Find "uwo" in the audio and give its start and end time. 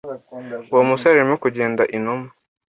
0.71-0.83